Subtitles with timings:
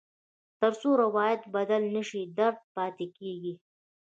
[0.59, 3.53] تر څو روایت بدل نه شي، درد پاتې کېږي.